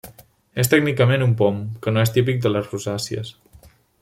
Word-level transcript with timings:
És 0.63 0.71
tècnicament 0.71 1.25
un 1.25 1.35
pom, 1.43 1.61
que 1.85 1.95
no 1.95 2.01
és 2.07 2.15
típic 2.17 2.43
de 2.47 2.53
les 2.57 2.73
rosàcies. 2.75 3.35